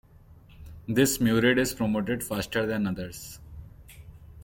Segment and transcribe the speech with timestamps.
[0.87, 3.39] This Murid is promoted faster than others.